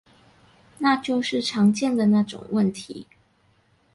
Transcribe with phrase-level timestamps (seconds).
[0.79, 3.05] 那就是常見的那種問題